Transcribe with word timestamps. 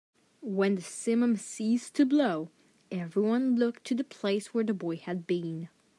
When 0.41 0.73
the 0.73 0.81
simum 0.81 1.37
ceased 1.37 1.93
to 1.97 2.07
blow, 2.07 2.49
everyone 2.91 3.55
looked 3.57 3.83
to 3.83 3.93
the 3.93 4.03
place 4.03 4.51
where 4.51 4.63
the 4.63 4.73
boy 4.73 4.95
had 4.95 5.27
been. 5.27 5.69